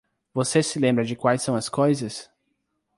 Você 0.33 0.63
se 0.63 0.79
lembra 0.79 1.05
de 1.05 1.15
quais 1.15 1.43
são 1.43 1.55
as 1.55 1.69
coisas? 1.69 2.27